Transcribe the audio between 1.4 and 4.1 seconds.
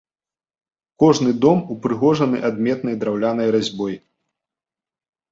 дом упрыгожаны адметнай драўлянай разьбой.